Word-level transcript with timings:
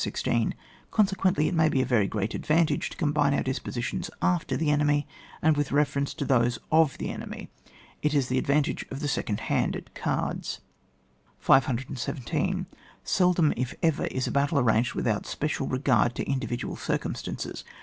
Consequently, 0.89 1.47
it 1.47 1.53
must 1.53 1.71
be 1.71 1.79
a 1.79 1.85
very 1.85 2.07
great 2.07 2.33
advantage 2.33 2.89
to 2.89 2.97
combine 2.97 3.35
our 3.35 3.43
disposi 3.43 3.83
tions 3.83 4.09
after 4.19 4.57
the 4.57 4.71
enemy, 4.71 5.07
and 5.43 5.55
with 5.55 5.71
refer 5.71 5.99
ence 5.99 6.15
to 6.15 6.25
those 6.25 6.57
of 6.71 6.97
the 6.97 7.11
enemy, 7.11 7.51
it 8.01 8.15
is 8.15 8.27
the 8.27 8.39
ad 8.39 8.47
vantage 8.47 8.83
of 8.89 8.99
the 8.99 9.07
second 9.07 9.41
hand, 9.41 9.75
at 9.75 9.93
cards. 9.93 10.59
517. 11.37 12.65
Seldom, 13.03 13.53
if 13.55 13.75
ever, 13.83 14.05
is 14.07 14.25
a 14.25 14.31
battle 14.31 14.57
ar 14.57 14.63
ranged 14.63 14.95
without 14.95 15.27
special 15.27 15.67
regard 15.67 16.15
to 16.15 16.25
indivi 16.25 16.57
dual 16.59 16.75
circumstances. 16.75 17.63